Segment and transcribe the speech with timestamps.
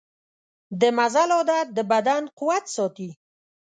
[0.79, 3.09] د مزل عادت د بدن قوت ساتي.